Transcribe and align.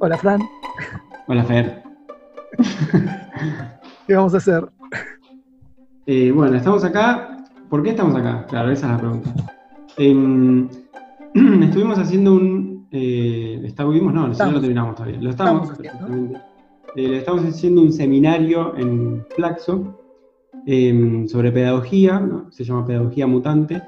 Hola, 0.00 0.16
Fran. 0.16 0.40
Hola, 1.26 1.42
Fer. 1.42 1.82
¿Qué 4.06 4.14
vamos 4.14 4.32
a 4.32 4.36
hacer? 4.36 4.68
Eh, 6.06 6.30
bueno, 6.30 6.56
estamos 6.56 6.84
acá. 6.84 7.44
¿Por 7.68 7.82
qué 7.82 7.90
estamos 7.90 8.14
acá? 8.14 8.46
Claro, 8.48 8.70
esa 8.70 8.86
es 8.86 8.92
la 8.92 8.98
pregunta. 8.98 9.34
Em, 9.96 10.68
estuvimos 11.64 11.98
haciendo 11.98 12.34
un. 12.34 12.86
Eh, 12.92 13.60
¿Estuvimos? 13.64 14.14
No, 14.14 14.28
no 14.28 14.50
lo 14.52 14.60
terminamos 14.60 14.94
todavía. 14.94 15.20
Lo 15.20 15.30
estamos, 15.30 15.68
haciendo. 15.68 16.38
Eh, 16.94 17.16
estamos 17.16 17.44
haciendo 17.44 17.82
un 17.82 17.92
seminario 17.92 18.76
en 18.76 19.26
Flaxo 19.34 19.98
em, 20.64 21.26
sobre 21.26 21.50
pedagogía, 21.50 22.24
se 22.50 22.62
llama 22.62 22.86
Pedagogía 22.86 23.26
Mutante. 23.26 23.82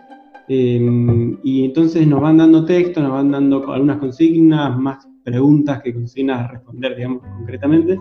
Em, 0.49 1.39
y 1.45 1.67
entonces 1.67 2.05
nos 2.05 2.21
van 2.21 2.39
dando 2.39 2.65
texto, 2.65 3.01
nos 3.01 3.13
van 3.13 3.31
dando 3.31 3.73
algunas 3.73 3.99
consignas, 3.99 4.77
más 4.77 5.07
preguntas 5.25 5.83
que 5.83 5.95
consignas 5.95 6.41
a 6.41 6.49
responder, 6.49 6.97
digamos, 6.97 7.23
concretamente. 7.23 7.99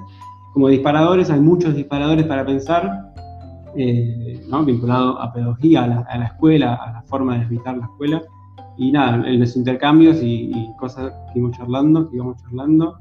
Como 0.54 0.68
disparadores, 0.68 1.30
hay 1.30 1.40
muchos 1.40 1.76
disparadores 1.76 2.26
para 2.26 2.46
pensar, 2.46 3.14
eh, 3.76 4.42
¿no? 4.50 4.66
vinculado 4.66 5.22
a 5.22 5.32
pedagogía, 5.32 5.84
a 5.84 6.18
la, 6.18 6.26
escuela, 6.26 6.76
a 6.76 6.92
la 6.94 7.02
forma 7.04 7.38
de 7.38 7.46
habitar 7.46 7.78
la 7.78 7.86
escuela. 7.86 8.22
Y 8.78 8.92
nada, 8.92 9.28
en 9.28 9.40
los 9.40 9.56
intercambios 9.56 10.20
y, 10.22 10.70
cosas 10.80 11.12
que 11.34 11.40
íbamos 11.40 11.58
charlando, 11.58 12.10
que 12.10 12.16
íbamos 12.16 12.42
charlando, 12.42 12.98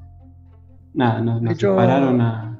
nada, 0.92 1.20
nos, 1.20 1.40
nos 1.40 1.56
dispararon 1.56 2.20
a, 2.20 2.54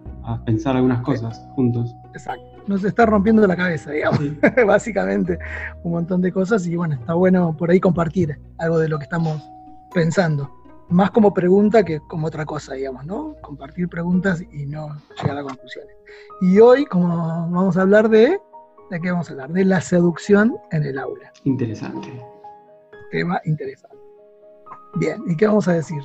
pensar 0.45 0.77
algunas 0.77 1.01
cosas 1.01 1.43
juntos. 1.55 1.95
Exacto. 2.13 2.45
Nos 2.67 2.85
está 2.85 3.07
rompiendo 3.07 3.47
la 3.47 3.57
cabeza, 3.57 3.91
digamos, 3.91 4.21
básicamente, 4.67 5.39
un 5.85 5.93
montón 5.93 6.21
de 6.21 6.31
cosas 6.31 6.67
y 6.67 6.77
bueno, 6.77 6.97
está 6.97 7.15
bueno 7.15 7.57
por 7.57 7.71
ahí 7.71 7.81
compartir 7.81 8.39
algo 8.59 8.79
de 8.79 8.91
lo 8.91 8.99
que 8.99 9.05
estamos 9.05 9.43
pensando 9.95 10.58
más 10.91 11.11
como 11.11 11.35
pregunta 11.35 11.85
que 11.85 12.01
como 12.01 12.27
otra 12.27 12.45
cosa, 12.45 12.75
digamos, 12.75 13.05
¿no? 13.05 13.35
Compartir 13.43 13.89
preguntas 13.89 14.43
y 14.53 14.67
no 14.67 14.89
llegar 15.21 15.39
a 15.39 15.43
conclusiones. 15.43 15.95
Y 16.41 16.59
hoy, 16.61 16.85
como 16.87 17.09
vamos 17.09 17.77
a 17.77 17.83
hablar 17.83 18.09
de, 18.09 18.41
¿de 18.91 19.01
qué 19.01 19.11
vamos 19.11 19.29
a 19.29 19.33
hablar? 19.33 19.51
De 19.51 19.65
la 19.65 19.81
seducción 19.81 20.57
en 20.71 20.85
el 20.85 20.99
aula. 20.99 21.33
Interesante. 21.45 22.09
Tema 23.11 23.41
interesante. 23.45 23.97
Bien, 24.97 25.23
¿y 25.27 25.37
qué 25.37 25.47
vamos 25.47 25.69
a 25.69 25.73
decir? 25.73 26.03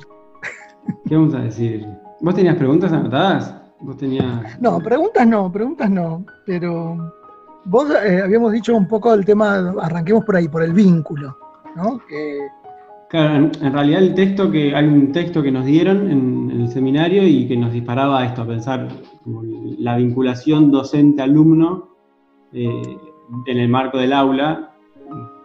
¿Qué 1.06 1.16
vamos 1.16 1.34
a 1.34 1.40
decir? 1.40 1.86
¿Vos 2.20 2.34
tenías 2.34 2.56
preguntas 2.56 2.92
anotadas? 2.92 3.54
¿Vos 3.80 3.96
tenías... 3.96 4.60
No, 4.60 4.80
preguntas 4.80 5.26
no, 5.26 5.50
preguntas 5.50 5.90
no, 5.90 6.24
pero 6.46 7.12
vos 7.64 7.90
eh, 8.02 8.20
habíamos 8.22 8.52
dicho 8.52 8.74
un 8.76 8.86
poco 8.86 9.12
del 9.12 9.24
tema, 9.24 9.74
arranquemos 9.80 10.24
por 10.24 10.36
ahí, 10.36 10.48
por 10.48 10.62
el 10.62 10.72
vínculo, 10.72 11.36
¿no? 11.74 11.98
Que 12.06 12.38
En, 13.16 13.52
realidad 13.72 14.02
el 14.02 14.12
texto 14.14 14.50
que 14.50 14.74
hay 14.74 14.88
un 14.88 15.12
texto 15.12 15.40
que 15.40 15.52
nos 15.52 15.64
dieron 15.64 16.10
en, 16.10 16.50
el 16.50 16.68
seminario 16.68 17.24
y 17.24 17.46
que 17.46 17.56
nos 17.56 17.72
disparaba 17.72 18.20
a 18.20 18.26
esto, 18.26 18.42
a 18.42 18.46
pensar 18.46 18.88
la 19.78 19.96
vinculación 19.96 20.72
docente-alumno 20.72 21.90
eh, 22.52 22.96
en 23.46 23.58
el 23.58 23.68
marco 23.68 23.98
del 23.98 24.12
aula, 24.12 24.74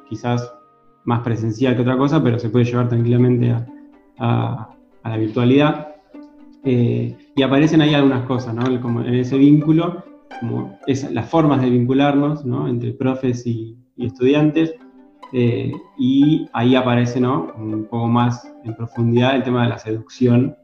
quizás 0.09 0.51
más 1.03 1.19
presencial 1.19 1.75
que 1.75 1.83
otra 1.83 1.95
cosa, 1.95 2.23
pero 2.23 2.39
se 2.39 2.49
puede 2.49 2.65
llevar 2.65 2.89
tranquilamente 2.89 3.55
a, 4.17 4.69
la 5.03 5.17
virtualidad. 5.17 5.95
Eh, 6.63 7.15
y 7.35 7.41
aparecen 7.43 7.81
ahí 7.81 7.93
algunas 7.93 8.25
cosas, 8.25 8.55
¿no? 8.55 8.81
Como 8.81 9.01
en 9.01 9.13
ese 9.13 9.37
vínculo, 9.37 10.03
como 10.39 10.75
las 10.87 11.29
formas 11.29 11.61
de 11.61 11.69
vincularnos, 11.69 12.45
¿no? 12.45 12.67
Entre 12.67 12.93
profes 12.93 13.45
y 13.45 13.77
estudiantes 13.97 14.73
eh, 15.33 15.71
y 15.97 16.49
ahí 16.53 16.75
aparece 16.75 17.19
¿no? 17.19 17.53
un 17.55 17.85
poco 17.85 18.07
más 18.07 18.51
en 18.63 18.75
profundidad 18.75 19.35
el 19.35 19.43
tema 19.43 19.63
de 19.63 19.69
la 19.69 19.77
seducción. 19.77 20.55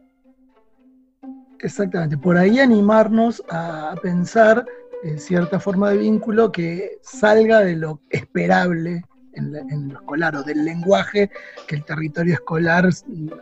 Exactamente, 1.60 2.18
por 2.18 2.38
ahí 2.38 2.60
animarnos 2.60 3.44
a 3.50 3.96
pensar 4.02 4.66
en 5.04 5.20
cierta 5.20 5.60
forma 5.60 5.92
de 5.92 5.98
vínculo 5.98 6.52
que 6.52 6.98
salga 7.02 7.60
de 7.62 7.76
lo 7.76 8.02
esperable 8.10 9.04
en, 9.34 9.56
en 9.56 9.90
lo 9.90 10.00
escolar 10.00 10.36
o 10.36 10.44
del 10.44 10.64
lenguaje 10.66 11.30
que 11.68 11.76
el 11.76 11.86
territorio 11.86 12.34
escolar 12.34 12.90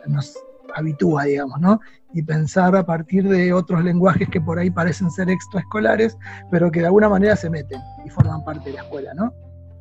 nos 0.07 0.35
habitúa, 0.75 1.23
digamos, 1.23 1.59
¿no? 1.59 1.79
Y 2.13 2.23
pensar 2.23 2.75
a 2.75 2.85
partir 2.85 3.27
de 3.27 3.53
otros 3.53 3.83
lenguajes 3.83 4.29
que 4.29 4.41
por 4.41 4.59
ahí 4.59 4.69
parecen 4.69 5.09
ser 5.11 5.29
extraescolares, 5.29 6.17
pero 6.51 6.71
que 6.71 6.81
de 6.81 6.87
alguna 6.87 7.09
manera 7.09 7.35
se 7.35 7.49
meten 7.49 7.81
y 8.05 8.09
forman 8.09 8.43
parte 8.43 8.69
de 8.69 8.75
la 8.75 8.83
escuela, 8.83 9.13
¿no? 9.13 9.33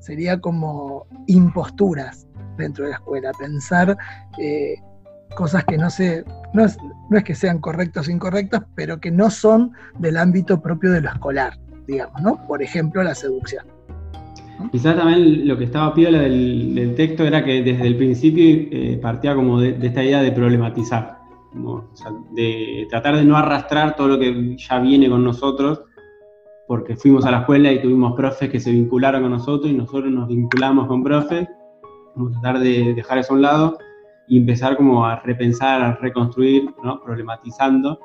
Sería 0.02 0.40
como 0.40 1.06
imposturas 1.28 2.26
dentro 2.58 2.84
de 2.84 2.90
la 2.90 2.96
escuela, 2.96 3.32
pensar 3.38 3.96
eh, 4.38 4.74
cosas 5.34 5.64
que 5.64 5.78
no, 5.78 5.88
se, 5.88 6.24
no 6.52 6.64
es, 6.64 6.76
no 7.08 7.16
es 7.16 7.24
que 7.24 7.34
sean 7.34 7.60
correctas 7.60 8.08
o 8.08 8.10
incorrectas, 8.10 8.62
pero 8.74 9.00
que 9.00 9.10
no 9.10 9.30
son 9.30 9.72
del 9.98 10.16
ámbito 10.16 10.60
propio 10.60 10.90
de 10.90 11.00
lo 11.00 11.08
escolar, 11.08 11.58
digamos, 11.86 12.20
¿no? 12.20 12.46
Por 12.46 12.62
ejemplo, 12.62 13.02
la 13.02 13.14
seducción. 13.14 13.64
Quizás 14.70 14.96
también 14.96 15.48
lo 15.48 15.56
que 15.56 15.64
estaba 15.64 15.94
piola 15.94 16.20
del, 16.20 16.94
texto 16.96 17.24
era 17.24 17.44
que 17.44 17.62
desde 17.62 17.86
el 17.86 17.96
principio 17.96 18.44
eh, 18.44 18.98
partía 19.00 19.34
como 19.34 19.60
de, 19.60 19.78
esta 19.82 20.04
idea 20.04 20.22
de 20.22 20.30
problematizar, 20.30 21.18
de 22.32 22.86
tratar 22.90 23.16
de 23.16 23.24
no 23.24 23.36
arrastrar 23.36 23.96
todo 23.96 24.08
lo 24.08 24.18
que 24.18 24.56
ya 24.56 24.78
viene 24.78 25.08
con 25.08 25.24
nosotros, 25.24 25.82
porque 26.72 26.96
fuimos 26.96 27.26
a 27.26 27.30
la 27.30 27.40
escuela 27.40 27.70
y 27.70 27.82
tuvimos 27.82 28.14
profes 28.14 28.48
que 28.48 28.58
se 28.58 28.70
vincularon 28.70 29.20
con 29.20 29.32
nosotros 29.32 29.70
y 29.70 29.74
nosotros 29.74 30.10
nos 30.10 30.26
vinculamos 30.26 30.86
con 30.86 31.04
profes, 31.04 31.46
vamos 32.16 32.34
a 32.34 32.40
tratar 32.40 32.62
de 32.62 32.94
dejar 32.94 33.18
eso 33.18 33.34
a 33.34 33.36
un 33.36 33.42
lado 33.42 33.78
y 34.26 34.38
empezar 34.38 34.78
como 34.78 35.04
a 35.04 35.20
repensar, 35.20 35.82
a 35.82 35.96
reconstruir, 35.96 36.74
¿no? 36.82 36.98
problematizando. 37.02 38.00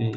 Eh, 0.00 0.10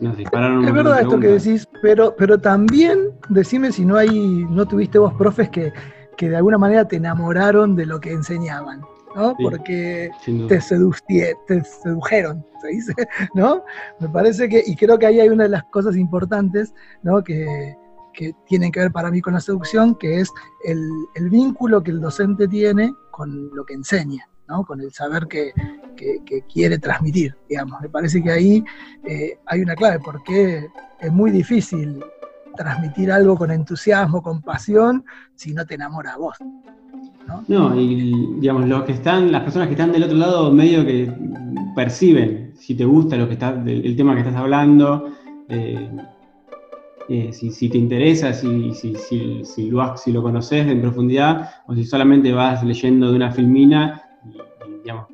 nos 0.00 0.18
dispararon 0.18 0.66
Es 0.66 0.74
verdad 0.74 1.00
esto 1.00 1.18
que 1.18 1.28
decís, 1.28 1.66
pero, 1.80 2.14
pero 2.14 2.38
también 2.38 2.98
decime 3.30 3.72
si 3.72 3.86
no 3.86 3.96
hay, 3.96 4.44
no 4.50 4.66
tuviste 4.66 4.98
vos 4.98 5.14
profes 5.14 5.48
que, 5.48 5.72
que 6.18 6.28
de 6.28 6.36
alguna 6.36 6.58
manera 6.58 6.86
te 6.86 6.96
enamoraron 6.96 7.74
de 7.74 7.86
lo 7.86 7.98
que 8.00 8.12
enseñaban. 8.12 8.82
¿No? 9.16 9.34
Porque 9.42 10.10
te, 10.24 10.32
te 10.44 10.60
sedujeron, 10.60 12.44
se 12.60 12.68
dice, 12.68 12.92
¿no? 13.34 13.64
Me 13.98 14.08
parece 14.08 14.48
que, 14.48 14.62
y 14.64 14.76
creo 14.76 14.98
que 14.98 15.06
ahí 15.06 15.20
hay 15.20 15.30
una 15.30 15.44
de 15.44 15.50
las 15.50 15.64
cosas 15.64 15.96
importantes, 15.96 16.74
¿no? 17.02 17.24
Que, 17.24 17.74
tienen 18.46 18.72
que 18.72 18.80
ver 18.80 18.92
para 18.92 19.10
mí 19.10 19.20
con 19.20 19.34
la 19.34 19.40
seducción, 19.40 19.94
que 19.94 20.20
es 20.20 20.30
el, 20.64 21.28
vínculo 21.28 21.82
que 21.82 21.90
el 21.90 22.00
docente 22.00 22.48
tiene 22.48 22.90
con 23.10 23.54
lo 23.54 23.62
que 23.66 23.74
enseña, 23.74 24.26
¿no? 24.48 24.64
Con 24.64 24.80
el 24.80 24.90
saber 24.90 25.26
que, 25.26 25.52
quiere 26.50 26.78
transmitir, 26.78 27.36
digamos. 27.46 27.78
Me 27.82 27.90
parece 27.90 28.22
que 28.22 28.30
ahí 28.30 28.64
eh, 29.04 29.38
hay 29.44 29.60
una 29.60 29.74
clave, 29.74 29.98
porque 30.02 30.66
es 30.98 31.12
muy 31.12 31.30
difícil 31.30 32.02
transmitir 32.56 33.12
algo 33.12 33.36
con 33.36 33.50
entusiasmo, 33.50 34.22
con 34.22 34.40
pasión, 34.40 35.04
si 35.34 35.52
no 35.52 35.66
te 35.66 35.74
enamora 35.74 36.14
a 36.14 36.16
vos. 36.16 36.38
¿No? 37.48 37.78
y 37.78 38.36
digamos, 38.40 38.68
los 38.68 38.84
que 38.84 38.92
están, 38.92 39.32
las 39.32 39.42
personas 39.42 39.68
que 39.68 39.74
están 39.74 39.92
del 39.92 40.04
otro 40.04 40.16
lado 40.16 40.52
medio 40.52 40.84
que 40.84 41.12
perciben 41.74 42.46
si 42.58 42.74
te 42.74 42.84
gusta 42.84 43.16
lo 43.16 43.26
que 43.26 43.34
está, 43.34 43.62
el, 43.66 43.96
tema 43.96 44.14
que 44.14 44.20
estás 44.20 44.36
hablando, 44.36 45.10
eh, 45.48 45.88
eh, 47.08 47.32
si, 47.32 47.68
te 47.68 47.78
interesa, 47.78 48.32
si, 48.32 48.72
si, 48.74 49.70
lo, 49.70 50.22
conoces 50.22 50.66
en 50.66 50.80
profundidad, 50.80 51.50
o 51.66 51.74
si 51.74 51.84
solamente 51.84 52.32
vas 52.32 52.64
leyendo 52.64 53.10
de 53.10 53.16
una 53.16 53.30
filmina, 53.30 54.02
y, 54.24 54.82
digamos, 54.82 55.06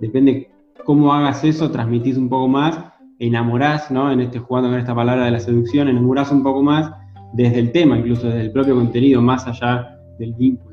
depende 0.00 0.50
cómo 0.84 1.12
hagas 1.12 1.42
eso, 1.42 1.70
transmitís 1.70 2.16
un 2.16 2.28
poco 2.28 2.48
más, 2.48 2.78
enamorás, 3.18 3.90
¿no? 3.90 4.12
En 4.12 4.20
este 4.20 4.38
jugando 4.38 4.70
con 4.70 4.78
esta 4.78 4.94
palabra 4.94 5.24
de 5.24 5.32
la 5.32 5.40
seducción, 5.40 5.88
enamorás 5.88 6.30
un 6.30 6.42
poco 6.42 6.62
más 6.62 6.92
desde 7.32 7.58
el 7.58 7.72
tema, 7.72 7.98
incluso 7.98 8.28
desde 8.28 8.42
el 8.42 8.52
propio 8.52 8.76
contenido, 8.76 9.20
más 9.20 9.46
allá 9.46 9.98
del 10.18 10.34
vínculo. 10.34 10.69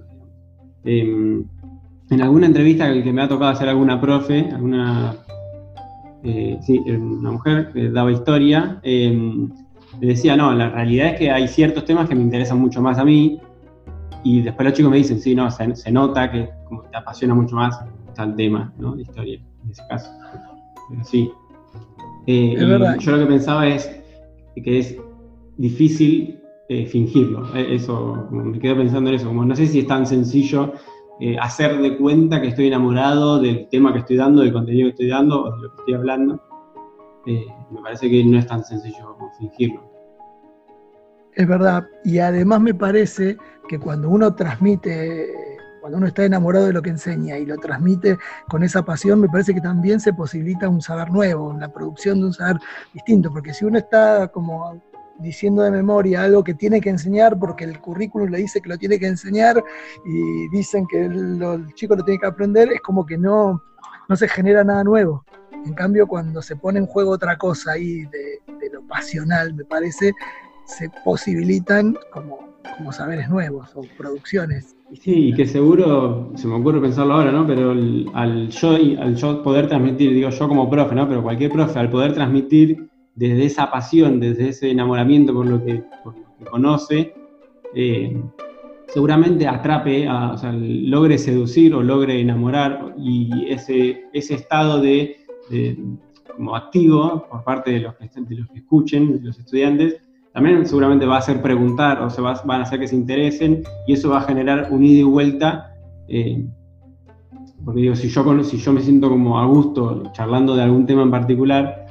Em, 0.88 1.44
en 2.10 2.22
alguna 2.22 2.48
entrevista 2.48 2.92
que 2.94 3.12
me 3.12 3.22
ha 3.22 3.28
tocado 3.28 3.52
hacer 3.52 3.68
alguna 3.68 4.00
profe, 4.00 4.50
alguna, 4.54 5.18
eh, 6.24 6.58
sí, 6.62 6.80
una 6.80 7.32
mujer 7.32 7.72
que 7.74 7.90
daba 7.90 8.10
historia, 8.10 8.80
em, 8.84 9.50
me 10.00 10.08
decía, 10.08 10.38
no, 10.38 10.54
la 10.54 10.70
realidad 10.70 11.10
es 11.10 11.20
que 11.20 11.30
hay 11.30 11.46
ciertos 11.50 11.84
temas 11.84 12.08
que 12.08 12.16
me 12.16 12.22
interesan 12.22 12.60
mucho 12.60 12.82
más 12.82 13.00
a 13.00 13.04
mí, 13.04 13.38
y 14.24 14.42
después 14.42 14.66
los 14.66 14.78
chicos 14.78 14.92
me 14.92 14.98
dicen, 14.98 15.20
sí, 15.20 15.36
no, 15.36 15.52
se, 15.52 15.92
nota 15.92 16.32
que 16.32 16.50
como 16.70 16.84
te 16.84 16.96
apasiona 16.96 17.36
mucho 17.36 17.58
más 17.58 17.78
tal 18.16 18.36
tema, 18.38 18.74
¿no? 18.80 18.96
De 18.96 19.02
historia, 19.02 19.42
en 19.66 19.72
ese 19.72 19.84
caso. 19.90 20.10
Pero 20.90 21.04
sí. 21.04 21.30
Eh, 22.28 22.56
yo 23.00 23.12
lo 23.12 23.20
que 23.20 23.26
pensaba 23.26 23.68
es 23.68 23.90
que 24.56 24.80
es 24.80 24.98
difícil 25.58 26.40
eh, 26.70 26.86
fingirlo. 26.86 27.56
Eh, 27.56 27.76
eso, 27.76 28.28
me 28.30 28.60
quedo 28.60 28.78
pensando 28.78 29.10
en 29.10 29.16
eso, 29.16 29.28
como 29.28 29.46
no 29.46 29.56
sé 29.56 29.68
si 29.68 29.80
es 29.80 29.88
tan 29.88 30.06
sencillo 30.06 30.74
eh, 31.22 31.38
hacer 31.40 31.78
de 31.78 31.98
cuenta 31.98 32.42
que 32.42 32.50
estoy 32.50 32.68
enamorado 32.68 33.40
del 33.40 33.70
tema 33.70 33.94
que 33.94 34.00
estoy 34.00 34.18
dando, 34.18 34.42
del 34.42 34.52
contenido 34.52 34.88
que 34.88 34.92
estoy 34.92 35.08
dando 35.08 35.46
o 35.46 35.56
de 35.56 35.62
lo 35.62 35.70
que 35.74 35.80
estoy 35.80 35.94
hablando. 35.94 36.42
me 37.26 37.82
parece 37.82 38.10
que 38.10 38.24
no 38.26 38.38
es 38.38 38.48
tan 38.48 38.66
sencillo 38.66 39.16
como 39.18 39.32
fingirlo. 39.40 39.82
Es 41.34 41.48
verdad, 41.48 41.88
y 42.04 42.18
además 42.20 42.60
me 42.60 42.74
parece 42.74 43.38
que 43.70 43.80
cuando 43.80 44.10
uno 44.10 44.36
transmite, 44.36 45.32
cuando 45.80 46.00
uno 46.00 46.08
está 46.08 46.26
enamorado 46.26 46.66
de 46.66 46.74
lo 46.74 46.82
que 46.82 46.90
enseña 46.90 47.38
y 47.38 47.46
lo 47.46 47.56
transmite 47.58 48.18
con 48.50 48.64
esa 48.64 48.84
pasión, 48.84 49.22
me 49.22 49.30
parece 49.30 49.54
que 49.54 49.62
también 49.62 50.02
se 50.02 50.12
posibilita 50.12 50.68
un 50.68 50.82
saber 50.82 51.12
nuevo, 51.12 51.56
la 51.58 51.72
producción 51.72 52.20
de 52.20 52.26
un 52.26 52.34
saber 52.34 52.58
distinto, 52.94 53.32
porque 53.32 53.54
si 53.54 53.64
uno 53.64 53.78
está 53.78 54.28
como 54.28 54.82
diciendo 55.20 55.64
de 55.64 55.72
memoria 55.72 56.24
algo 56.24 56.44
que 56.44 56.54
tiene 56.54 56.82
que 56.82 56.90
enseñar 56.90 57.38
porque 57.40 57.66
el 57.66 57.80
currículum 57.80 58.30
le 58.30 58.40
dice 58.40 58.62
que 58.62 58.70
lo 58.70 58.78
tiene 58.78 59.00
que 59.00 59.08
enseñar 59.08 59.64
y 60.06 60.50
dicen 60.50 60.86
que 60.88 61.06
el, 61.06 61.74
chico 61.74 61.96
lo 61.96 62.04
tiene 62.04 62.20
que 62.20 62.28
aprender, 62.28 62.72
es 62.72 62.82
como 62.82 63.06
que 63.06 63.18
no, 63.18 63.62
no 64.08 64.16
se 64.16 64.28
genera 64.28 64.64
nada 64.64 64.84
nuevo. 64.84 65.26
En 65.66 65.74
cambio, 65.74 66.08
cuando 66.08 66.42
se 66.42 66.56
pone 66.56 66.80
en 66.80 66.86
juego 66.86 67.12
otra 67.12 67.38
cosa 67.38 67.74
ahí 67.74 68.06
de, 68.06 68.42
lo 68.72 68.82
pasional, 68.86 69.54
me 69.54 69.64
parece, 69.64 70.14
se 70.66 70.90
posibilitan 71.04 71.98
como, 72.12 72.40
como 72.78 72.92
saberes 72.92 73.30
nuevos 73.30 73.72
o 73.76 73.82
producciones. 73.98 74.76
Sí, 74.94 75.30
y 75.30 75.34
que 75.34 75.46
seguro, 75.46 76.32
se 76.36 76.48
me 76.48 76.56
ocurre 76.56 76.80
pensarlo 76.80 77.16
ahora, 77.16 77.32
¿no? 77.32 77.46
Pero 77.46 77.72
al, 77.72 78.50
yo, 78.50 78.76
al 78.76 79.16
yo 79.16 79.44
poder 79.44 79.68
transmitir, 79.68 80.14
digo 80.14 80.30
yo 80.30 80.48
como 80.48 80.70
profe, 80.70 80.96
¿no? 80.96 81.08
Pero 81.08 81.24
cualquier 81.24 81.52
profe, 81.52 81.78
al 81.80 81.90
poder 81.90 82.14
transmitir 82.14 82.87
desde 83.18 83.46
esa 83.46 83.72
pasión, 83.72 84.20
desde 84.20 84.50
ese 84.50 84.72
enamoramiento 84.72 85.34
por 85.34 85.48
lo 85.48 85.64
que, 85.64 85.84
conoce, 86.52 87.16
eh, 87.74 88.16
seguramente 88.88 89.48
atrape, 89.48 90.08
o 90.08 90.38
sea, 90.38 90.54
logre 90.54 91.18
seducir 91.18 91.74
o 91.74 91.82
logre 91.82 92.22
enamorar 92.22 92.94
y 92.96 93.48
ese, 93.50 94.04
ese 94.14 94.36
estado 94.36 94.80
de, 94.80 95.18
como 96.36 96.56
activo 96.56 97.26
por 97.28 97.44
parte 97.44 97.72
de 97.72 97.80
los, 97.80 97.96
que, 97.96 98.08
de 98.16 98.36
los 98.36 98.50
escuchen, 98.52 99.20
de 99.20 99.26
los 99.26 99.40
estudiantes, 99.40 100.00
también 100.32 100.64
seguramente 100.68 101.08
va 101.08 101.16
a 101.16 101.20
hacer 101.20 101.42
preguntar 101.42 102.00
o 102.04 102.12
se 102.12 102.22
va, 102.22 102.40
van 102.46 102.62
a 102.62 102.64
hacer 102.64 102.80
que 102.80 102.88
se 102.88 102.96
interesen 102.96 103.64
y 103.88 103.94
eso 103.94 104.12
va 104.12 104.20
a 104.20 104.22
generar 104.22 104.68
un 104.70 104.86
ida 104.86 105.00
y 105.00 105.04
vuelta. 105.04 105.74
Eh, 106.08 106.46
porque 107.66 107.82
digo, 107.82 107.96
si 107.96 108.10
yo, 108.10 108.44
si 108.44 108.58
yo 108.58 108.72
me 108.72 108.82
siento 108.82 109.10
como 109.10 109.40
a 109.40 109.46
gusto 109.48 110.04
charlando 110.14 110.56
de 110.56 110.62
algún 110.62 110.86
tema 110.86 111.02
en 111.02 111.10
particular, 111.10 111.87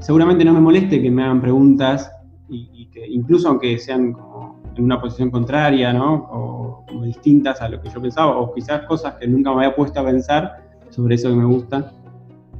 seguramente 0.00 0.44
no 0.44 0.54
me 0.54 0.60
moleste 0.60 1.02
que 1.02 1.10
me 1.10 1.24
hagan 1.24 1.40
preguntas 1.40 2.10
y, 2.48 2.86
que 2.86 3.06
incluso 3.06 3.48
aunque 3.48 3.78
sean 3.78 4.12
como 4.12 4.60
en 4.74 4.84
una 4.84 5.00
posición 5.00 5.30
contraria, 5.30 5.92
¿no? 5.92 6.28
O 6.30 6.84
distintas 7.02 7.60
a 7.60 7.68
lo 7.68 7.80
que 7.80 7.90
yo 7.90 8.00
pensaba, 8.00 8.36
o 8.36 8.52
quizás 8.54 8.86
cosas 8.86 9.14
que 9.14 9.26
nunca 9.26 9.50
me 9.50 9.64
había 9.64 9.76
puesto 9.76 10.00
a 10.00 10.04
pensar 10.04 10.64
sobre 10.90 11.16
eso 11.16 11.28
que 11.28 11.36
me 11.36 11.44
gusta, 11.44 11.92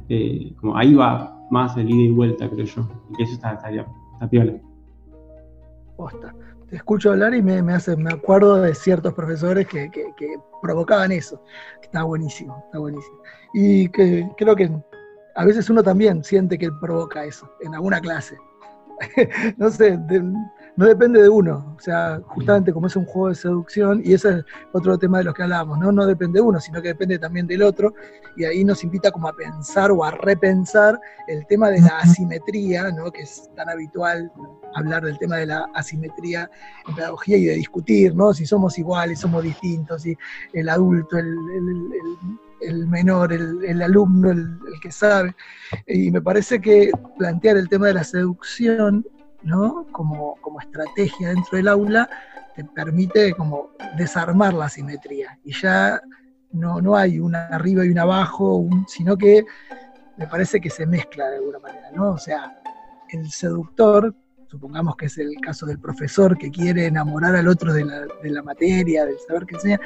eh, 0.09 0.53
como 0.59 0.77
ahí 0.77 0.93
va 0.93 1.45
más 1.49 1.75
el 1.77 1.89
ida 1.89 2.09
y 2.09 2.11
vuelta, 2.11 2.49
creo 2.49 2.65
yo, 2.65 2.87
y 3.09 3.15
que 3.15 3.23
eso 3.23 3.33
está, 3.33 3.53
está, 3.53 3.69
está 3.69 4.29
piola. 4.29 4.53
Te 6.69 6.75
escucho 6.75 7.11
hablar 7.11 7.33
y 7.33 7.41
me, 7.41 7.57
hace, 7.73 7.95
me 7.95 8.11
acuerdo 8.11 8.61
de 8.61 8.75
ciertos 8.75 9.13
profesores 9.13 9.67
que, 9.67 9.89
que 9.89 10.11
provocaban 10.61 11.11
eso. 11.11 11.41
Está 11.81 12.03
buenísimo, 12.03 12.63
está 12.65 12.79
buenísimo. 12.79 13.17
Y 13.53 13.89
que 13.89 14.29
creo 14.37 14.55
que 14.55 14.69
a 15.39 15.45
veces 15.45 15.69
uno 15.69 15.81
también 15.81 16.21
siente 16.21 16.57
que 16.57 16.69
provoca 16.69 17.23
eso 17.23 17.49
en 17.61 17.73
alguna 17.73 18.01
clase. 18.01 18.37
no 19.57 19.71
sé, 19.71 19.97
no 20.75 20.85
depende 20.85 21.21
de 21.21 21.29
uno. 21.29 21.75
O 21.77 21.79
sea, 21.79 22.19
justamente 22.25 22.73
como 22.73 22.87
es 22.87 22.97
un 22.97 23.05
juego 23.05 23.29
de 23.29 23.35
seducción, 23.35 24.01
y 24.03 24.15
ese 24.15 24.39
es 24.39 24.45
otro 24.73 24.97
tema 24.97 25.19
de 25.19 25.23
los 25.23 25.33
que 25.33 25.43
hablamos, 25.43 25.79
¿no? 25.79 25.93
No 25.93 26.05
depende 26.05 26.39
de 26.39 26.41
uno, 26.45 26.59
sino 26.59 26.81
que 26.81 26.89
depende 26.89 27.17
también 27.17 27.47
del 27.47 27.61
otro, 27.61 27.93
y 28.35 28.43
ahí 28.43 28.65
nos 28.65 28.83
invita 28.83 29.11
como 29.11 29.29
a 29.29 29.33
pensar 29.33 29.91
o 29.91 30.03
a 30.03 30.11
repensar 30.11 30.99
el 31.29 31.47
tema 31.47 31.69
de 31.69 31.79
la 31.79 31.99
asimetría, 31.99 32.91
¿no? 32.91 33.09
Que 33.09 33.21
es 33.21 33.49
tan 33.55 33.69
habitual 33.69 34.29
hablar 34.75 35.05
del 35.05 35.17
tema 35.19 35.37
de 35.37 35.45
la 35.45 35.69
asimetría 35.73 36.51
en 36.85 36.95
pedagogía 36.95 37.37
y 37.37 37.45
de 37.45 37.53
discutir, 37.53 38.13
¿no? 38.13 38.33
Si 38.33 38.45
somos 38.45 38.77
iguales, 38.77 39.19
somos 39.19 39.41
distintos, 39.41 40.01
si 40.01 40.17
el 40.51 40.67
adulto, 40.67 41.17
el 41.17 41.33
menor, 42.87 43.33
el, 43.33 43.81
alumno, 43.81 44.31
el, 44.31 44.59
que 44.81 44.91
sabe. 44.91 45.35
Y 45.87 46.11
me 46.11 46.21
parece 46.21 46.59
que 46.59 46.91
plantear 47.17 47.57
el 47.57 47.69
tema 47.69 47.87
de 47.87 47.93
la 47.95 48.03
seducción, 48.03 49.05
¿no? 49.43 49.87
Como, 49.91 50.37
estrategia 50.61 51.29
dentro 51.29 51.57
del 51.57 51.67
aula, 51.67 52.09
te 52.55 52.63
permite 52.63 53.33
como 53.33 53.71
desarmar 53.97 54.53
la 54.53 54.69
simetría. 54.69 55.39
Y 55.43 55.53
ya 55.53 56.01
no, 56.51 56.81
no 56.81 56.95
hay 56.95 57.19
una 57.19 57.47
arriba 57.47 57.85
y 57.85 57.89
una 57.89 58.01
abajo, 58.01 58.67
sino 58.87 59.17
que 59.17 59.45
me 60.17 60.27
parece 60.27 60.59
que 60.59 60.69
se 60.69 60.85
mezcla 60.85 61.29
de 61.29 61.37
alguna 61.37 61.59
manera, 61.59 61.91
¿no? 61.95 62.11
O 62.11 62.17
sea, 62.17 62.59
el 63.09 63.29
seductor, 63.31 64.13
supongamos 64.47 64.95
que 64.97 65.05
es 65.05 65.17
el 65.17 65.35
caso 65.41 65.65
del 65.65 65.79
profesor 65.79 66.37
que 66.37 66.51
quiere 66.51 66.87
enamorar 66.87 67.35
al 67.35 67.47
otro 67.47 67.73
de 67.73 67.85
la, 67.85 68.05
de 68.21 68.29
la 68.29 68.43
materia, 68.43 69.05
del 69.05 69.17
saber 69.19 69.45
que 69.45 69.55
enseña, 69.55 69.79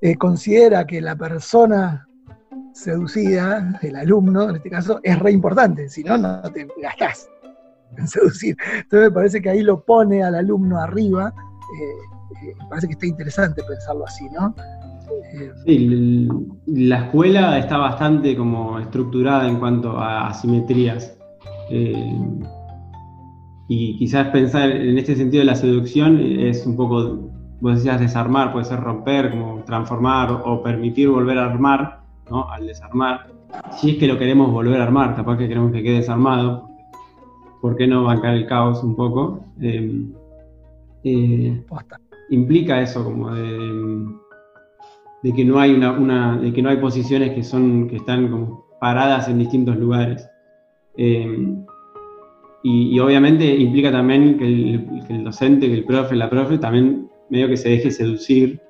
eh, 0.00 0.16
considera 0.16 0.86
que 0.86 1.00
la 1.00 1.16
persona 1.16 2.06
seducida, 2.72 3.78
el 3.82 3.96
alumno 3.96 4.48
en 4.48 4.56
este 4.56 4.70
caso, 4.70 5.00
es 5.02 5.18
re 5.18 5.32
importante, 5.32 5.88
si 5.88 6.04
no, 6.04 6.16
no 6.16 6.40
te 6.52 6.68
gastás 6.80 7.28
en 7.96 8.06
seducir. 8.06 8.56
Entonces 8.74 9.08
me 9.08 9.10
parece 9.10 9.42
que 9.42 9.50
ahí 9.50 9.62
lo 9.62 9.82
pone 9.82 10.22
al 10.22 10.36
alumno 10.36 10.78
arriba, 10.78 11.32
eh, 11.34 12.48
eh, 12.48 12.54
parece 12.68 12.86
que 12.86 12.92
está 12.92 13.06
interesante 13.06 13.62
pensarlo 13.64 14.04
así, 14.06 14.28
¿no? 14.30 14.54
sí, 15.64 16.28
la 16.66 17.06
escuela 17.06 17.58
está 17.58 17.78
bastante 17.78 18.36
como 18.36 18.78
estructurada 18.78 19.48
en 19.48 19.58
cuanto 19.58 19.98
a 19.98 20.28
asimetrías. 20.28 21.18
y 23.70 23.98
quizás 23.98 24.28
pensar 24.28 24.70
en 24.70 24.96
este 24.96 25.16
sentido 25.16 25.40
de 25.40 25.46
la 25.46 25.56
seducción 25.56 26.20
es 26.20 26.64
un 26.66 26.76
poco 26.76 27.37
vos 27.60 27.76
decías 27.76 28.00
desarmar, 28.00 28.52
puede 28.52 28.64
ser 28.64 28.80
romper, 28.80 29.30
como 29.30 29.62
transformar 29.64 30.42
o 30.44 30.62
permitir 30.62 31.08
volver 31.08 31.38
a 31.38 31.46
armar, 31.46 32.00
¿no? 32.30 32.50
Al 32.50 32.66
desarmar. 32.66 33.32
Si 33.72 33.92
es 33.92 33.96
que 33.98 34.06
lo 34.06 34.18
queremos 34.18 34.52
volver 34.52 34.80
a 34.80 34.84
armar, 34.84 35.16
capaz 35.16 35.38
que 35.38 35.48
queremos 35.48 35.72
que 35.72 35.82
quede 35.82 35.96
desarmado, 35.96 36.68
¿por 37.60 37.76
qué 37.76 37.86
no 37.86 38.04
bancar 38.04 38.34
el 38.34 38.46
caos 38.46 38.82
un 38.84 38.94
poco? 38.94 39.44
Em, 39.60 40.12
eh, 41.04 41.62
implica 42.30 42.80
eso 42.80 43.04
como 43.04 43.34
de, 43.34 44.06
de, 45.22 45.32
que 45.32 45.44
no 45.44 45.58
hay 45.58 45.72
una, 45.72 46.36
de 46.36 46.52
que 46.52 46.62
no 46.62 46.68
hay 46.68 46.76
posiciones 46.76 47.32
que 47.32 47.42
son 47.42 47.88
que 47.88 47.96
están 47.96 48.28
como 48.28 48.66
paradas 48.80 49.28
en 49.28 49.38
distintos 49.38 49.76
lugares. 49.76 50.28
Em, 50.96 51.64
y, 52.62 52.98
obviamente 52.98 53.46
implica 53.56 53.90
también 53.90 54.36
que 54.36 54.46
el, 54.46 55.04
que 55.06 55.14
el, 55.14 55.24
docente, 55.24 55.68
que 55.68 55.74
el 55.74 55.84
profe, 55.84 56.16
la 56.16 56.28
profe 56.28 56.58
también 56.58 57.07
medio 57.30 57.48
que 57.48 57.56
se 57.56 57.70
deje 57.70 57.90
seducir, 57.90 58.60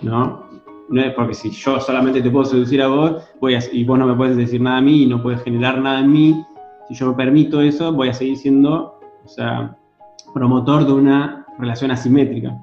¿no? 0.00 0.44
No 0.88 1.00
es 1.00 1.14
porque 1.14 1.34
si 1.34 1.50
yo 1.50 1.80
solamente 1.80 2.20
te 2.20 2.30
puedo 2.30 2.44
seducir 2.44 2.82
a 2.82 2.88
vos, 2.88 3.22
voy 3.40 3.56
y 3.72 3.84
vos 3.84 3.98
no 3.98 4.06
me 4.06 4.14
puedes 4.14 4.36
decir 4.36 4.60
nada 4.60 4.78
a 4.78 4.82
mí 4.82 5.04
y 5.04 5.06
no 5.06 5.22
puedes 5.22 5.42
generar 5.42 5.80
nada 5.80 6.00
en 6.00 6.12
mí, 6.12 6.44
si 6.88 6.94
yo 6.94 7.08
me 7.08 7.14
permito 7.14 7.60
eso, 7.62 7.92
voy 7.92 8.08
a 8.08 8.14
seguir 8.14 8.36
siendo, 8.36 9.00
o 9.24 9.28
sea, 9.28 9.76
promotor 10.34 10.86
de 10.86 10.92
una 10.92 11.46
relación 11.58 11.90
asimétrica, 11.90 12.56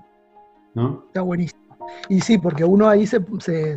¿no? 0.76 1.04
Está 1.08 1.22
buenísimo. 1.22 1.62
Y 2.10 2.22
sí, 2.22 2.38
porque 2.38 2.64
uno 2.64 2.88
ahí 2.88 3.06
se, 3.06 3.20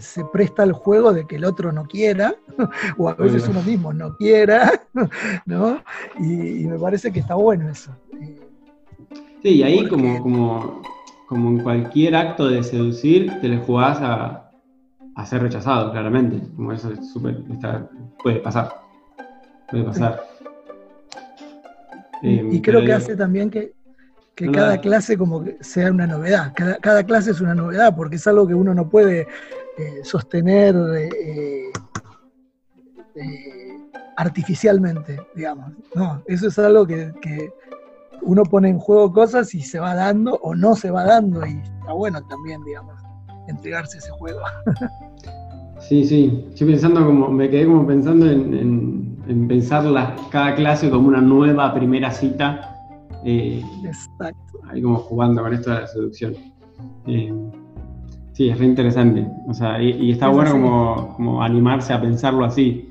se, 0.00 0.24
presta 0.32 0.62
al 0.62 0.72
juego 0.72 1.12
de 1.12 1.26
que 1.26 1.36
el 1.36 1.44
otro 1.44 1.72
no 1.72 1.84
quiera, 1.84 2.34
o 2.98 3.08
a 3.08 3.14
veces 3.14 3.48
uno 3.48 3.62
mismo 3.62 3.92
no 3.92 4.14
quiera, 4.16 4.82
¿no? 5.46 5.80
Y, 6.20 6.66
me 6.66 6.78
parece 6.78 7.12
que 7.12 7.20
está 7.20 7.34
bueno 7.34 7.68
eso. 7.70 7.90
Sí, 9.42 9.56
y 9.56 9.62
ahí 9.62 9.88
como, 9.88 10.22
como 10.22 10.82
como 11.26 11.50
en 11.50 11.60
cualquier 11.60 12.14
acto 12.14 12.48
de 12.48 12.62
seducir, 12.62 13.40
te 13.40 13.48
le 13.48 13.58
jugás 13.58 13.98
a, 14.00 14.50
ser 15.26 15.42
rechazado, 15.42 15.92
claramente. 15.92 16.40
Como 16.54 16.72
eso 16.72 16.92
es 16.92 17.12
súper. 17.12 17.38
Puede 18.22 18.40
pasar. 18.40 18.74
Puede 19.70 19.84
pasar. 19.84 20.22
y 22.22 22.56
eh, 22.56 22.62
creo 22.62 22.84
que 22.84 22.92
hace 22.92 23.16
también 23.16 23.50
que, 23.50 23.72
cada 24.52 24.78
clase 24.80 25.16
como 25.16 25.44
que 25.44 25.56
sea 25.60 25.90
una 25.90 26.06
novedad. 26.06 26.52
Cada, 26.80 27.04
clase 27.04 27.30
es 27.30 27.40
una 27.40 27.54
novedad, 27.54 27.94
porque 27.96 28.16
es 28.16 28.26
algo 28.26 28.46
que 28.46 28.54
uno 28.54 28.74
no 28.74 28.88
puede 28.88 29.26
eh, 29.78 30.00
sostener 30.02 30.74
eh, 30.94 31.70
artificialmente, 34.16 35.20
digamos. 35.34 35.72
No, 35.94 36.22
eso 36.26 36.48
es 36.48 36.58
algo 36.58 36.86
que 36.86 37.12
uno 38.24 38.42
pone 38.44 38.68
en 38.70 38.78
juego 38.78 39.12
cosas 39.12 39.54
y 39.54 39.60
se 39.60 39.78
va 39.78 39.94
dando 39.94 40.38
o 40.42 40.54
no 40.54 40.74
se 40.74 40.90
va 40.90 41.04
dando 41.04 41.46
y 41.46 41.58
está 41.58 41.92
bueno 41.92 42.22
también, 42.26 42.62
digamos, 42.64 42.94
entregarse 43.48 43.98
ese 43.98 44.10
juego. 44.10 44.40
Sí, 45.80 46.04
sí, 46.06 46.46
estoy 46.48 46.68
pensando 46.68 47.04
como, 47.04 47.28
me 47.28 47.50
quedé 47.50 47.66
como 47.66 47.86
pensando 47.86 48.30
en, 48.30 49.46
pensar 49.48 49.84
cada 50.30 50.54
clase 50.54 50.88
como 50.88 51.08
una 51.08 51.20
nueva 51.20 51.74
primera 51.74 52.10
cita. 52.10 52.74
Eh, 53.24 53.62
Exacto. 53.84 54.60
Ahí 54.70 54.80
como 54.80 54.96
jugando 54.96 55.42
con 55.42 55.52
esto 55.52 55.70
de 55.70 55.80
la 55.80 55.86
seducción. 55.86 56.34
Eh, 57.06 57.34
sí, 58.32 58.48
es 58.48 58.58
re 58.58 58.64
interesante. 58.64 59.28
O 59.46 59.52
sea, 59.52 59.82
y, 59.82 60.12
está 60.12 60.28
bueno 60.28 60.52
como, 61.16 61.42
animarse 61.42 61.92
a 61.92 62.00
pensarlo 62.00 62.46
así. 62.46 62.90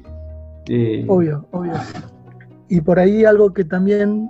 Eh, 0.69 1.05
obvio, 1.07 1.47
obvio. 1.51 1.73
Y 2.69 2.81
por 2.81 2.99
ahí 2.99 3.25
algo 3.25 3.53
que 3.53 3.65
también 3.65 4.29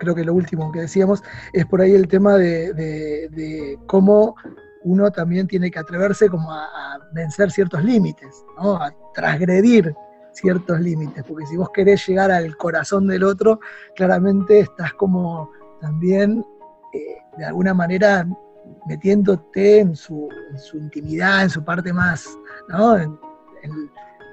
creo 0.00 0.14
que 0.14 0.24
lo 0.24 0.34
último 0.34 0.72
que 0.72 0.80
decíamos, 0.80 1.22
es 1.52 1.64
por 1.66 1.80
ahí 1.80 1.92
el 1.92 2.08
tema 2.08 2.36
de, 2.36 3.78
cómo 3.86 4.34
uno 4.82 5.12
también 5.12 5.46
tiene 5.46 5.70
que 5.70 5.78
atreverse 5.78 6.28
como 6.28 6.50
a, 6.50 6.98
vencer 7.12 7.50
ciertos 7.50 7.84
límites, 7.84 8.44
¿no? 8.56 8.76
a 8.76 8.92
transgredir 9.14 9.94
ciertos 10.32 10.80
límites, 10.80 11.24
porque 11.24 11.44
si 11.46 11.56
vos 11.56 11.70
querés 11.70 12.06
llegar 12.06 12.30
al 12.30 12.56
corazón 12.56 13.06
del 13.08 13.24
otro, 13.24 13.60
claramente 13.96 14.60
estás 14.60 14.94
como 14.94 15.50
también 15.80 16.44
eh, 16.94 17.16
de 17.36 17.44
alguna 17.44 17.74
manera 17.74 18.26
metiéndote 18.86 19.80
en 19.80 19.96
su, 19.96 20.28
intimidad, 20.74 21.42
en 21.42 21.50
su 21.50 21.64
parte 21.64 21.92
más, 21.92 22.26
¿no? 22.68 22.96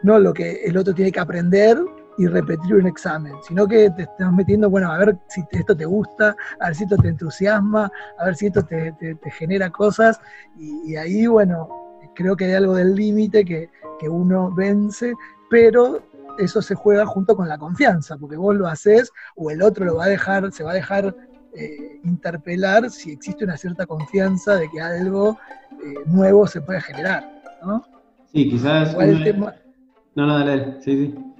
no 0.03 0.19
lo 0.19 0.33
que 0.33 0.63
el 0.63 0.77
otro 0.77 0.93
tiene 0.93 1.11
que 1.11 1.19
aprender 1.19 1.77
y 2.17 2.25
repetir 2.25 2.75
un 2.75 2.87
examen, 2.87 3.33
sino 3.47 3.67
que 3.67 3.89
te 3.91 4.03
estás 4.03 4.33
metiendo, 4.33 4.69
bueno, 4.69 4.91
a 4.91 4.97
ver 4.97 5.17
si 5.27 5.43
esto 5.51 5.77
te 5.77 5.85
gusta, 5.85 6.35
a 6.59 6.65
ver 6.65 6.75
si 6.75 6.83
esto 6.83 6.97
te 6.97 7.09
entusiasma, 7.09 7.91
a 8.17 8.25
ver 8.25 8.35
si 8.35 8.47
esto 8.47 8.65
te, 8.65 8.95
genera 9.31 9.69
cosas, 9.69 10.19
y, 10.57 10.95
ahí, 10.95 11.27
bueno, 11.27 11.69
creo 12.15 12.35
que 12.35 12.45
hay 12.45 12.53
algo 12.53 12.73
del 12.73 12.95
límite 12.95 13.45
que, 13.45 13.69
uno 14.09 14.51
vence, 14.51 15.13
pero 15.49 16.03
eso 16.37 16.61
se 16.61 16.75
juega 16.75 17.05
junto 17.05 17.35
con 17.35 17.47
la 17.47 17.57
confianza, 17.57 18.15
porque 18.17 18.35
vos 18.35 18.55
lo 18.55 18.67
haces 18.67 19.11
o 19.35 19.49
el 19.49 19.61
otro 19.61 19.85
lo 19.85 19.95
va 19.95 20.05
a 20.05 20.09
dejar, 20.09 20.51
se 20.51 20.63
va 20.63 20.71
a 20.71 20.75
dejar 20.75 21.15
eh, 21.53 21.99
interpelar 22.03 22.91
si 22.91 23.11
existe 23.11 23.43
una 23.43 23.57
cierta 23.57 23.87
confianza 23.87 24.55
de 24.55 24.69
que 24.69 24.79
algo 24.79 25.37
eh, 25.83 25.95
nuevo 26.05 26.45
se 26.45 26.61
puede 26.61 26.79
generar, 26.81 27.41
¿no? 27.65 27.83
Sí, 28.31 28.51
quizás... 28.51 28.95
No, 28.95 30.25
no, 30.25 30.39
dale, 30.39 30.77
sí, 30.81 31.07
sí. 31.07 31.36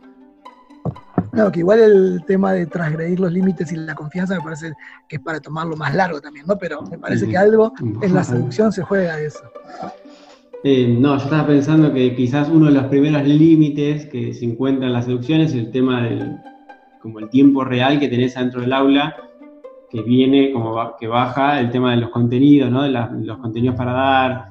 No, 1.37 1.51
que 1.51 1.59
igual 1.59 1.79
el 1.79 2.23
tema 2.25 2.51
de 2.51 2.65
transgredir 2.65 3.19
los 3.19 3.31
límites 3.31 3.71
y 3.71 3.75
la 3.75 3.93
confianza 3.93 4.35
me 4.35 4.41
parece 4.41 4.73
que 5.07 5.17
es 5.17 5.21
para 5.21 5.39
tomarlo 5.39 5.77
más 5.77 5.93
largo 5.93 6.19
también, 6.19 6.47
¿no? 6.47 6.57
Pero 6.57 6.81
me 6.81 6.97
parece 6.97 7.27
que 7.27 7.37
algo 7.37 7.73
en 8.01 8.13
la 8.13 8.23
seducción 8.23 8.71
se 8.71 8.81
juega 8.81 9.19
eso. 9.19 9.43
Eh, 10.63 10.87
no, 10.87 11.15
yo 11.17 11.23
estaba 11.23 11.45
pensando 11.45 11.93
que 11.93 12.15
quizás 12.15 12.49
uno 12.49 12.65
de 12.65 12.71
los 12.71 12.85
primeros 12.85 13.23
límites 13.23 14.07
que 14.07 14.33
se 14.33 14.45
encuentra 14.45 14.87
en 14.87 14.93
la 14.93 15.03
seducción 15.03 15.41
es 15.41 15.53
el 15.53 15.69
tema 15.69 16.01
del 16.01 16.37
como 17.01 17.19
el 17.19 17.29
tiempo 17.29 17.63
real 17.63 17.99
que 17.99 18.07
tenés 18.07 18.33
dentro 18.33 18.59
del 18.59 18.73
aula, 18.73 19.15
que 19.91 20.01
viene, 20.01 20.51
como 20.51 20.75
que 20.99 21.07
baja 21.07 21.59
el 21.59 21.69
tema 21.69 21.91
de 21.91 21.97
los 21.97 22.09
contenidos, 22.09 22.71
¿no? 22.71 22.81
De 22.81 22.89
los 22.89 23.37
contenidos 23.37 23.75
para 23.75 23.93
dar, 23.93 24.49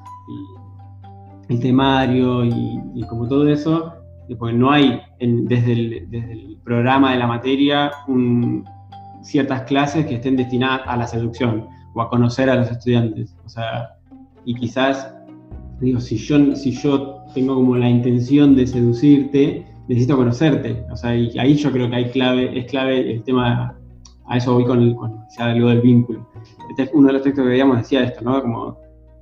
y 1.48 1.52
el 1.52 1.60
temario 1.60 2.44
y, 2.44 2.80
y 2.94 3.02
como 3.08 3.26
todo 3.26 3.48
eso, 3.48 3.95
porque 4.34 4.56
no 4.56 4.70
hay 4.70 5.00
desde, 5.20 5.72
el, 5.72 6.58
programa 6.64 7.12
de 7.12 7.18
la 7.18 7.28
materia 7.28 7.92
ciertas 9.22 9.62
clases 9.62 10.06
que 10.06 10.16
estén 10.16 10.36
destinadas 10.36 10.82
a 10.86 10.96
la 10.96 11.06
seducción 11.06 11.66
o 11.94 12.02
a 12.02 12.08
conocer 12.08 12.50
a 12.50 12.56
los 12.56 12.70
estudiantes. 12.70 13.36
O 13.44 13.48
sea, 13.48 13.90
y 14.44 14.54
quizás, 14.54 15.14
digo, 15.80 16.00
si 16.00 16.16
yo, 16.16 16.54
si 16.56 16.72
yo 16.72 17.24
tengo 17.34 17.54
como 17.54 17.76
la 17.76 17.88
intención 17.88 18.56
de 18.56 18.66
seducirte, 18.66 19.66
necesito 19.88 20.16
conocerte. 20.16 20.84
O 20.90 20.96
sea, 20.96 21.16
y 21.16 21.38
ahí 21.38 21.54
yo 21.54 21.70
creo 21.70 21.88
que 21.88 21.96
hay 21.96 22.10
clave, 22.10 22.58
es 22.58 22.66
clave 22.66 23.12
el 23.12 23.22
tema, 23.22 23.76
a 24.26 24.36
eso 24.36 24.54
voy 24.54 24.64
con, 24.64 24.82
el, 24.82 24.94
con 24.94 25.20
algo 25.38 25.68
del 25.68 25.80
vínculo. 25.80 26.28
Este 26.70 26.90
uno 26.94 27.08
de 27.08 27.12
los 27.14 27.22
textos 27.22 27.44
que 27.44 27.50
veíamos 27.50 27.78
decía 27.78 28.04
esto, 28.04 28.22
¿no? 28.22 28.42
Como 28.42 28.78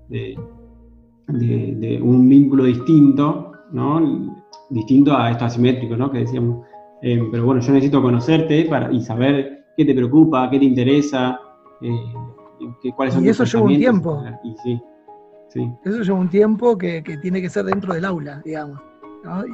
de 0.08 2.00
un 2.02 2.28
vínculo 2.28 2.64
distinto, 2.64 3.52
¿no? 3.72 4.33
Distinto 4.70 5.16
a 5.16 5.30
esto 5.30 5.44
asimétrico, 5.44 5.96
¿no? 5.96 6.10
Que 6.10 6.20
decíamos. 6.20 6.66
Eh, 7.02 7.22
pero 7.30 7.44
bueno, 7.44 7.60
yo 7.60 7.72
necesito 7.72 8.00
conocerte 8.00 8.64
para, 8.64 8.90
y 8.92 9.00
saber 9.02 9.66
qué 9.76 9.84
te 9.84 9.94
preocupa, 9.94 10.48
qué 10.50 10.58
te 10.58 10.64
interesa, 10.64 11.38
eh, 11.82 12.92
cuáles 12.96 13.14
son 13.14 13.24
y 13.24 13.28
eso 13.28 13.44
lleva 13.44 13.64
un 13.64 13.76
tiempo. 13.76 14.24
Y 14.42 14.56
sí, 14.62 14.82
sí. 15.48 15.70
Eso 15.84 16.02
lleva 16.02 16.18
un 16.18 16.30
tiempo 16.30 16.78
que, 16.78 17.02
tiene 17.20 17.42
que 17.42 17.50
ser 17.50 17.64
dentro 17.66 17.94
del 17.94 18.04
aula, 18.04 18.40
digamos. 18.44 18.80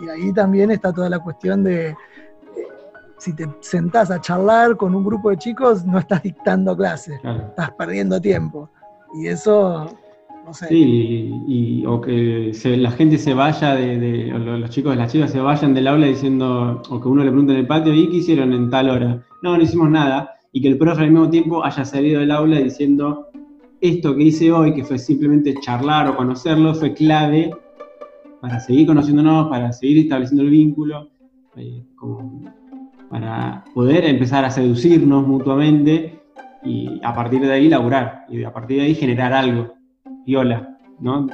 Y 0.02 0.08
ahí 0.08 0.32
también 0.32 0.70
está 0.70 0.92
toda 0.92 1.08
la 1.08 1.20
cuestión 1.20 1.62
de, 1.62 1.94
si 3.20 3.34
te 3.34 3.46
sentás 3.60 4.10
a 4.10 4.20
charlar 4.20 4.76
con 4.76 4.94
un 4.94 5.04
grupo 5.04 5.30
de 5.30 5.36
chicos, 5.36 5.84
no 5.84 5.98
estás 5.98 6.22
dictando 6.22 6.76
clases, 6.76 7.20
estás 7.22 7.70
perdiendo 7.72 8.20
tiempo. 8.20 8.70
Y 9.14 9.28
eso 9.28 9.86
Sí, 10.52 11.32
y, 11.46 11.84
o 11.86 12.00
que 12.00 12.52
la 12.76 12.90
gente 12.90 13.18
se 13.18 13.34
vaya, 13.34 13.74
de, 13.74 14.26
los 14.26 14.70
chicos 14.70 14.92
de 14.92 14.98
las 14.98 15.12
chicas 15.12 15.30
se 15.30 15.40
vayan 15.40 15.74
del 15.74 15.86
aula 15.86 16.06
diciendo, 16.06 16.82
o 16.88 17.00
que 17.00 17.08
uno 17.08 17.22
le 17.24 17.30
pregunte 17.30 17.52
en 17.52 17.60
el 17.60 17.66
patio, 17.66 17.94
¿y 17.94 18.08
qué 18.08 18.16
hicieron 18.16 18.52
en 18.52 18.70
tal 18.70 18.90
hora? 18.90 19.22
No, 19.42 19.56
no 19.56 19.62
hicimos 19.62 19.90
nada. 19.90 20.34
Y 20.52 20.60
que 20.60 20.68
el 20.68 20.78
profe 20.78 21.02
al 21.02 21.10
mismo 21.10 21.30
tiempo 21.30 21.64
haya 21.64 21.84
salido 21.84 22.20
del 22.20 22.30
aula 22.30 22.58
diciendo, 22.58 23.28
esto 23.80 24.14
que 24.14 24.24
hice 24.24 24.50
hoy, 24.52 24.74
que 24.74 24.84
fue 24.84 24.98
simplemente 24.98 25.54
charlar 25.60 26.08
o 26.08 26.16
conocerlo, 26.16 26.74
fue 26.74 26.92
clave 26.92 27.50
para 28.40 28.58
seguir 28.60 28.86
conociéndonos, 28.86 29.48
para 29.48 29.72
seguir 29.72 29.98
estableciendo 29.98 30.42
el 30.42 30.50
vínculo, 30.50 31.10
eh, 31.56 31.84
para 33.10 33.64
poder 33.74 34.04
empezar 34.04 34.44
a 34.44 34.50
seducirnos 34.50 35.26
mutuamente 35.26 36.20
y 36.64 37.00
a 37.02 37.14
partir 37.14 37.40
de 37.40 37.52
ahí 37.52 37.68
laburar 37.68 38.24
y 38.28 38.42
a 38.44 38.52
partir 38.52 38.78
de 38.78 38.84
ahí 38.84 38.94
generar 38.94 39.32
algo 39.32 39.79
viola, 40.30 40.78
¿no? 41.00 41.26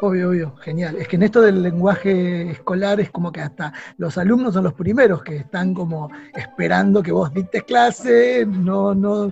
Obvio, 0.00 0.28
obvio, 0.28 0.54
genial. 0.56 0.96
Es 0.96 1.08
que 1.08 1.16
en 1.16 1.22
esto 1.22 1.40
del 1.40 1.62
lenguaje 1.62 2.50
escolar 2.50 3.00
es 3.00 3.10
como 3.10 3.32
que 3.32 3.40
hasta 3.40 3.72
los 3.96 4.16
alumnos 4.18 4.52
son 4.54 4.64
los 4.64 4.74
primeros 4.74 5.22
que 5.22 5.36
están 5.36 5.74
como 5.74 6.10
esperando 6.36 7.02
que 7.02 7.10
vos 7.10 7.32
dictes 7.32 7.64
clase, 7.64 8.46
no, 8.46 8.94
no, 8.94 9.30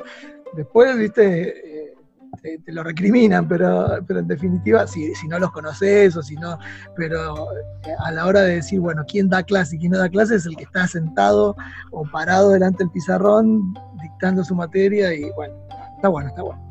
después, 0.55 0.99
viste, 0.99 1.91
eh, 1.91 2.59
te, 2.65 2.73
lo 2.73 2.83
recriminan, 2.83 3.47
pero, 3.47 3.99
pero 4.09 4.21
en 4.21 4.29
definitiva, 4.29 4.87
si, 4.87 5.15
si 5.15 5.29
no 5.29 5.39
los 5.39 5.53
conoces 5.53 6.17
o 6.17 6.23
si 6.23 6.37
no, 6.37 6.59
pero 6.97 7.53
eh, 7.53 7.95
a 8.05 8.11
la 8.13 8.27
hora 8.27 8.41
de 8.41 8.57
decir, 8.57 8.81
bueno, 8.81 9.05
quién 9.07 9.29
da 9.29 9.43
clase 9.43 9.77
y 9.77 9.79
quién 9.79 9.93
no 9.93 9.99
da 9.99 10.09
clase 10.09 10.37
es 10.37 10.47
el 10.47 10.57
que 10.57 10.65
está 10.65 10.89
sentado 10.89 11.55
o 11.93 12.03
parado 12.11 12.51
delante 12.51 12.79
del 12.79 12.91
pizarrón 12.91 13.75
dictando 14.03 14.43
su 14.43 14.55
materia 14.57 15.15
y 15.15 15.31
bueno, 15.33 15.55
está 15.97 16.09
bueno, 16.09 16.31
está 16.31 16.43
bueno 16.43 16.66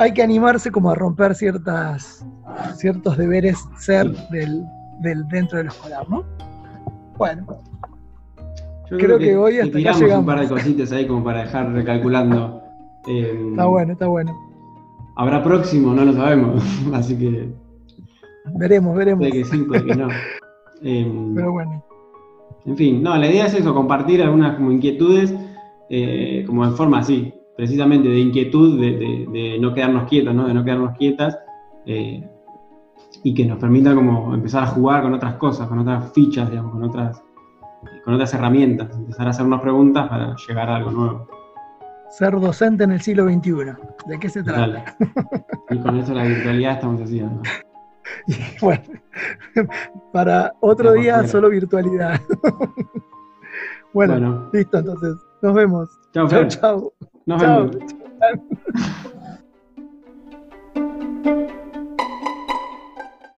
hay 0.00 0.14
que 0.14 0.22
animarse 0.22 0.72
como 0.72 0.90
a 0.90 0.94
romper 0.94 1.34
ciertas, 1.34 2.24
ciertos 2.76 3.18
deberes 3.18 3.58
ser 3.78 4.10
del, 4.30 4.64
dentro 5.28 5.58
del 5.58 5.66
escolar, 5.66 6.08
¿no? 6.08 6.24
Bueno. 7.18 7.46
creo, 8.88 9.18
que, 9.18 9.36
hoy 9.36 9.58
hasta 9.58 9.78
acá 9.78 9.92
llegamos. 9.92 10.20
un 10.20 10.26
par 10.26 10.40
de 10.40 10.48
cositas 10.48 10.90
ahí 10.92 11.06
como 11.06 11.22
para 11.22 11.42
dejar 11.42 11.70
recalculando. 11.72 12.62
Eh, 13.08 13.48
está 13.50 13.66
bueno, 13.66 13.92
está 13.92 14.06
bueno. 14.06 14.34
Habrá 15.16 15.44
próximo, 15.44 15.92
no 15.92 16.06
lo 16.06 16.14
sabemos, 16.14 16.64
así 16.94 17.18
que... 17.18 17.52
Veremos, 18.54 18.96
veremos. 18.96 19.28
Puede 19.28 19.42
que 19.42 19.44
sí, 19.44 19.58
puede 19.64 19.84
que 19.84 19.96
no. 19.96 20.08
Em, 20.82 21.34
Pero 21.34 21.52
bueno. 21.52 21.84
En 22.64 22.74
fin, 22.74 23.02
no, 23.02 23.14
la 23.18 23.28
idea 23.28 23.44
es 23.44 23.52
eso, 23.52 23.74
compartir 23.74 24.22
algunas 24.22 24.56
como 24.56 24.72
inquietudes, 24.72 25.34
eh, 25.90 26.42
como 26.46 26.64
en 26.64 26.74
forma 26.74 27.00
así, 27.00 27.34
precisamente 27.60 28.08
de 28.08 28.18
inquietud, 28.18 28.80
de, 28.80 29.58
no 29.60 29.74
quedarnos 29.74 30.08
quietos, 30.08 30.34
¿no? 30.34 30.48
de 30.48 30.54
no 30.54 30.64
quedarnos 30.64 30.96
quietas, 30.96 31.38
eh, 31.84 32.26
y 33.22 33.34
que 33.34 33.44
nos 33.44 33.58
permita 33.58 33.94
como 33.94 34.32
empezar 34.32 34.62
a 34.62 34.68
jugar 34.68 35.02
con 35.02 35.12
otras 35.12 35.34
cosas, 35.34 35.68
con 35.68 35.78
otras 35.78 36.10
fichas, 36.14 36.48
digamos, 36.48 36.72
con 36.72 36.84
otras, 36.84 37.22
con 38.02 38.14
otras 38.14 38.32
herramientas, 38.32 38.96
empezar 38.96 39.26
a 39.26 39.30
hacernos 39.30 39.60
preguntas 39.60 40.08
para 40.08 40.34
llegar 40.48 40.70
a 40.70 40.76
algo 40.76 40.90
nuevo. 40.90 41.28
Ser 42.08 42.40
docente 42.40 42.84
en 42.84 42.92
el 42.92 43.02
siglo 43.02 43.24
XXI, 43.24 43.52
¿de 44.06 44.18
qué 44.18 44.30
se 44.30 44.42
trata? 44.42 44.96
Y 45.68 45.78
con 45.80 45.98
eso 45.98 46.14
la 46.14 46.24
virtualidad 46.24 46.72
estamos 46.72 47.02
haciendo. 47.02 47.42
Y 48.26 48.34
bueno, 48.60 48.82
para 50.12 50.52
otro 50.60 50.94
día 50.94 51.26
solo 51.28 51.48
virtualidad. 51.48 52.20
bueno, 53.94 54.50
listo, 54.52 54.78
entonces, 54.78 55.14
nos 55.42 55.54
vemos. 55.54 55.88
Chao, 56.12 56.26
chao. 56.48 56.92
No, 57.30 57.70